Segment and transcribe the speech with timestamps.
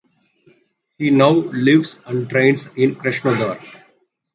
[0.97, 3.61] He now lives and trains in Krasnodar.